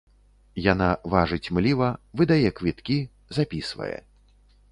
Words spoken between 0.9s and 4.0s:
важыць мліва, выдае квіткі, запісвае.